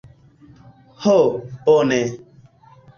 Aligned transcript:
Ho, 1.05 1.15
bone. 1.69 2.03